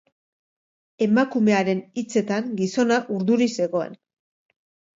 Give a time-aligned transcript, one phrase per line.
[1.07, 3.97] Emakumearen hitzetan, gizona urduri zegoen.